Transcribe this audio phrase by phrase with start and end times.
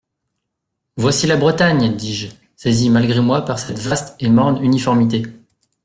[0.97, 1.95] «Voici la Bretagne!
[1.95, 5.25] dis-je, saisi malgré moi par cette vaste et morne uniformité.